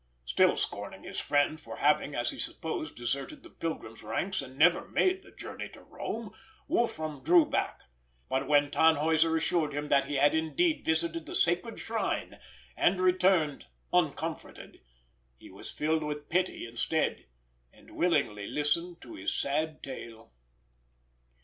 [0.25, 4.87] Still scorning his friend for having, as he supposed, deserted the pilgrims' ranks and never
[4.87, 6.33] made the journey to Rome,
[6.67, 7.83] Wolfram drew back;
[8.27, 12.39] but when Tannhäuser assured him that he had indeed visited the sacred shrine,
[12.75, 14.81] and returned uncomforted,
[15.37, 17.27] he was filled with pity instead,
[17.71, 20.33] and willingly listened to his sad tale.